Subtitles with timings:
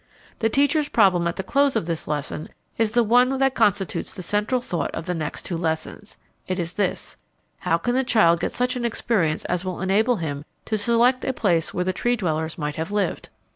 [0.39, 4.23] The teacher's problem at the close of this lesson is the one that constitutes the
[4.23, 6.17] central thought of the next two lessons.
[6.47, 7.17] It is this:
[7.59, 11.33] How can the child get such an experience as will enable him to select a
[11.33, 13.29] place where the Tree dwellers might have lived?